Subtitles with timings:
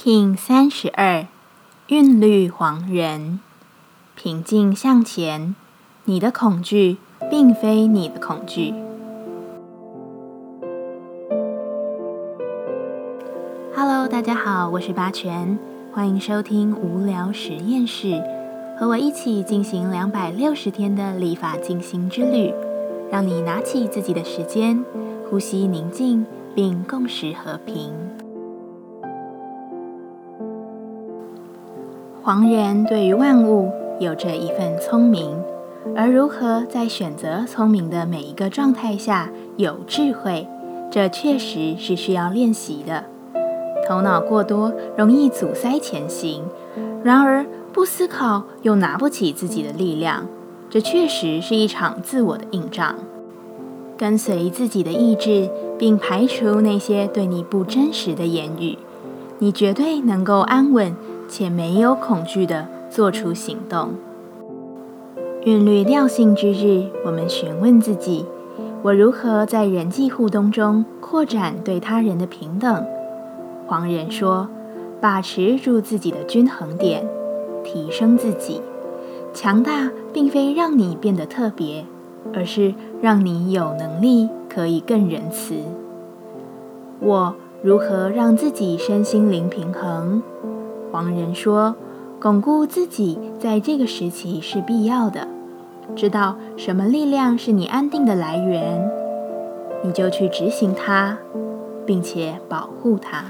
[0.00, 1.26] King 三十二，
[1.88, 3.40] 韵律黄人，
[4.14, 5.56] 平静向前。
[6.04, 8.72] 你的恐惧并非你的恐惧。
[13.74, 15.58] Hello，大家好，我是八全，
[15.92, 18.22] 欢迎收听无聊实验室，
[18.78, 22.54] 和我一起进行两百六十天的立法进行之旅，
[23.10, 24.84] 让你拿起自己的时间，
[25.28, 27.92] 呼吸宁静，并共识和平。
[32.28, 35.34] 黄人对于万物有着一份聪明，
[35.96, 40.46] 而如何在选择聪明的每一个状态下有智慧，
[40.90, 43.04] 这确实是需要练习的。
[43.88, 46.44] 头脑过多容易阻塞前行，
[47.02, 50.26] 然而不思考又拿不起自己的力量，
[50.68, 52.96] 这确实是一场自我的硬仗。
[53.96, 58.76] 跟随自己的意志，并排除那些对你不真实的言语，
[59.38, 60.94] 你绝对能够安稳。
[61.28, 63.90] 且没有恐惧的做出行动。
[65.44, 68.26] 韵律调性之日，我们询问自己：
[68.82, 72.84] 我如何在人际互动中扩展对他人的平等？
[73.66, 74.48] 黄人说：
[75.00, 77.06] 把持住自己的均衡点，
[77.62, 78.60] 提升自己。
[79.32, 81.84] 强大并非让你变得特别，
[82.34, 85.54] 而是让你有能力可以更仁慈。
[87.00, 90.22] 我如何让自己身心灵平衡？
[90.90, 91.76] 黄仁说
[92.20, 95.28] ：“巩固自己在这个时期是必要的。
[95.96, 98.90] 知道什么力量是你安定的来源，
[99.82, 101.16] 你就去执行它，
[101.86, 103.24] 并且保护它。”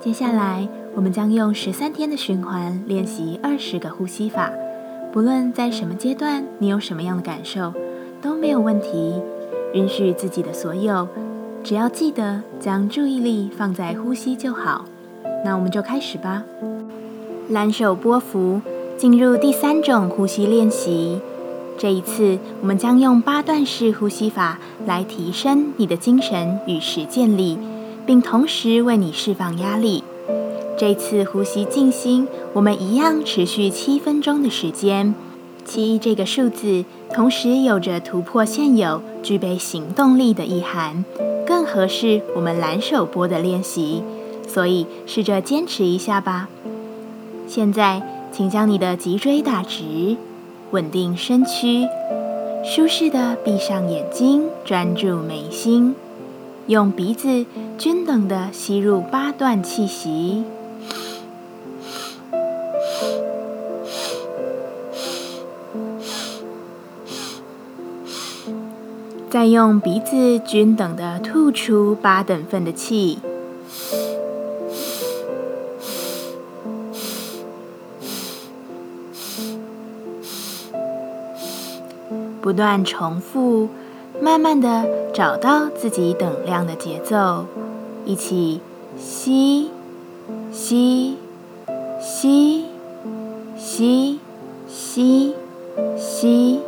[0.00, 4.50] 接下来，我们将用十三天的循环练习二十个呼吸法。
[5.12, 7.72] 不论在什么阶段，你有什么样的感受？
[8.20, 9.14] 都没有问题，
[9.72, 11.08] 允许自己的所有，
[11.62, 14.84] 只要记得将注意力放在呼吸就好。
[15.44, 16.42] 那我们就开始吧。
[17.48, 18.60] 蓝手波幅，
[18.96, 21.20] 进入第三种呼吸练习。
[21.78, 27.56] 这一次，我们将用八段式呼吸法来提升你的精神与实践力，
[28.04, 30.02] 并同时为你释放压力。
[30.76, 35.14] 这次呼吸静心，我们一样持续七分钟的时间。
[35.64, 41.04] 七这个数字，同时有着突破现有、具备行动力的意涵，
[41.46, 44.02] 更合适我们蓝手波的练习。
[44.46, 46.48] 所以试着坚持一下吧。
[47.46, 48.02] 现在，
[48.32, 50.16] 请将你的脊椎打直，
[50.70, 51.86] 稳定身躯，
[52.64, 55.94] 舒适的闭上眼睛，专注眉心，
[56.66, 57.44] 用鼻子
[57.76, 60.44] 均等的吸入八段气息。
[69.30, 73.18] 再用鼻子均等的吐出八等份的气，
[82.40, 83.68] 不断重复，
[84.18, 87.44] 慢慢的找到自己等量的节奏，
[88.06, 88.62] 一起
[88.98, 89.70] 吸，
[90.50, 91.18] 吸，
[92.00, 92.64] 吸，
[93.58, 94.18] 吸，
[94.66, 95.34] 吸，
[95.98, 96.60] 吸，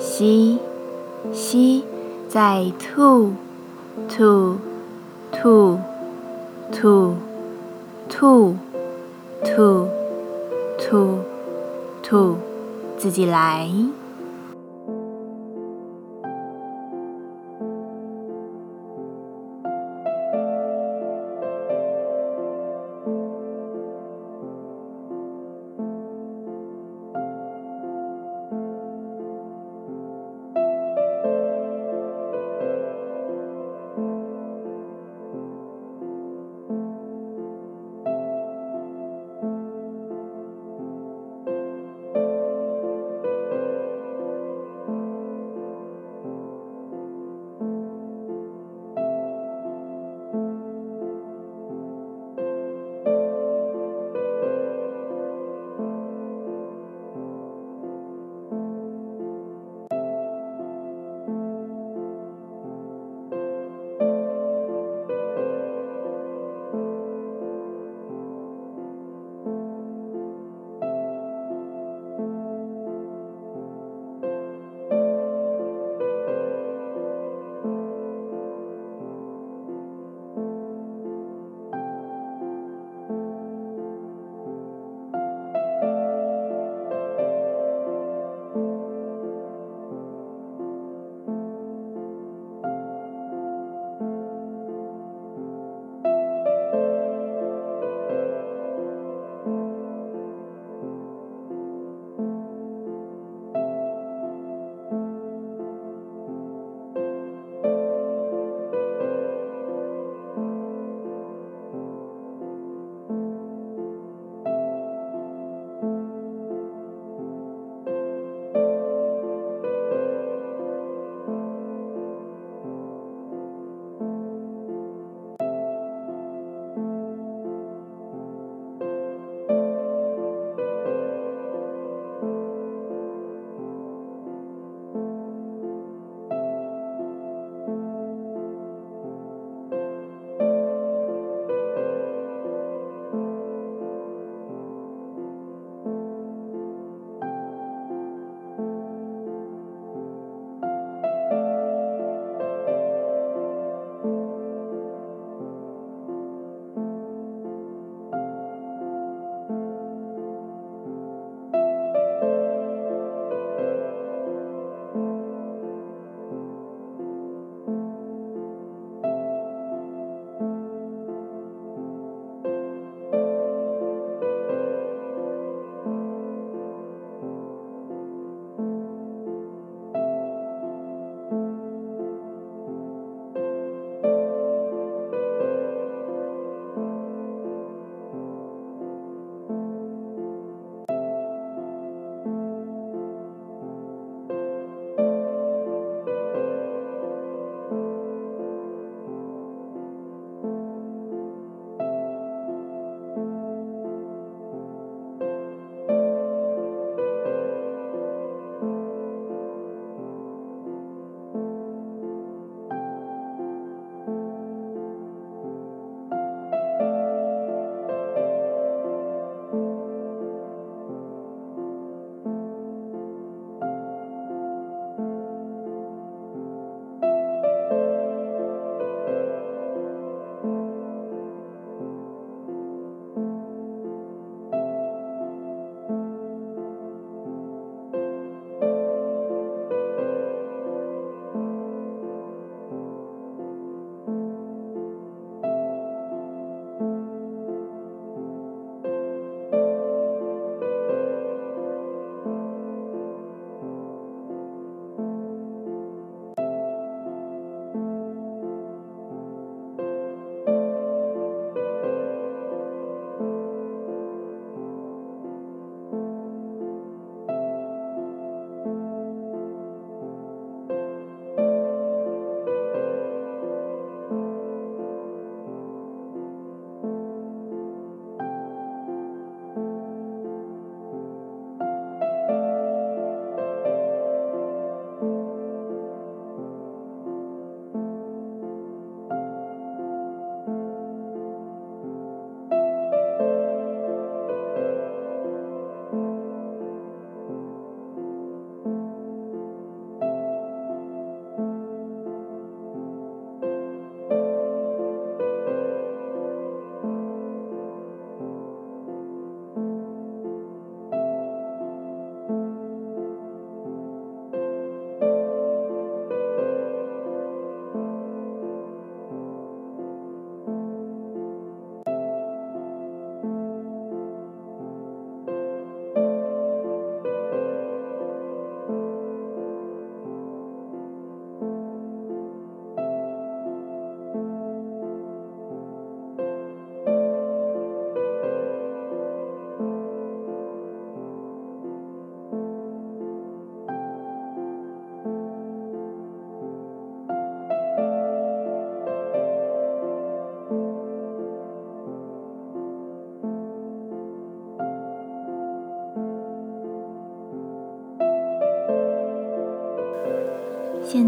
[0.00, 0.58] 吸，
[1.32, 1.84] 吸。
[2.32, 3.34] 再吐，
[4.08, 4.56] 吐，
[5.30, 5.78] 吐，
[6.72, 7.14] 吐，
[8.08, 8.56] 吐，
[9.44, 9.86] 吐，
[10.78, 11.18] 吐，
[12.02, 12.38] 吐，
[12.96, 13.68] 自己来。